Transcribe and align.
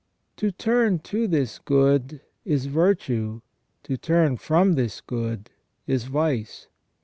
To 0.37 0.49
turn 0.51 0.97
to 1.13 1.27
this 1.27 1.59
good 1.59 2.21
is 2.43 2.65
virtue; 2.65 3.41
to 3.83 3.97
turn 3.97 4.37
from 4.37 4.73
this 4.73 4.99
good 4.99 5.51
is 5.85 6.05
vice. 6.05 6.69